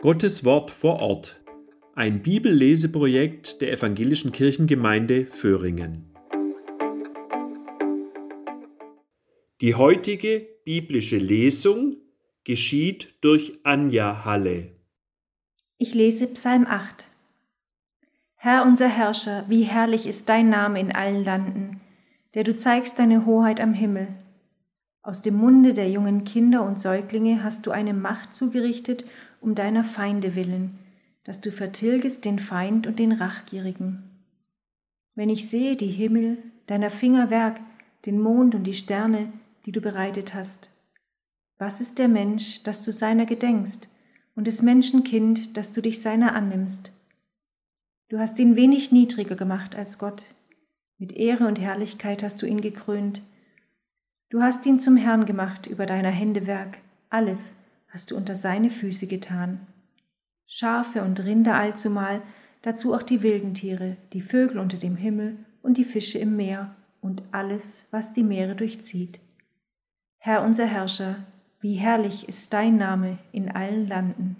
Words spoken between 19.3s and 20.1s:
wie herrlich